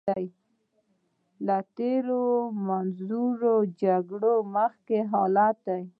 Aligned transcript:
له 1.45 1.57
تېر 1.77 2.05
منظور 2.67 3.31
له 3.41 3.53
جګړې 3.81 4.35
مخکې 4.55 4.99
حالت 5.11 5.55
دی. 5.67 5.81